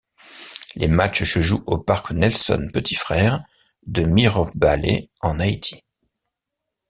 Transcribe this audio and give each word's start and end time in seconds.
Les 0.73 0.87
matchs 0.87 1.25
se 1.25 1.41
jouent 1.43 1.63
au 1.67 1.77
Parc 1.77 2.09
Nelson 2.09 2.69
Petit-Frère 2.73 3.45
de 3.85 4.01
Mirebalais 4.01 5.11
en 5.21 5.39
Haïti. 5.39 5.83